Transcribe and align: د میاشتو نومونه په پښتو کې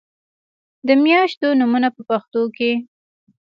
د 0.87 0.89
میاشتو 1.03 1.47
نومونه 1.59 1.87
په 1.95 2.01
پښتو 2.09 2.41
کې 2.57 2.71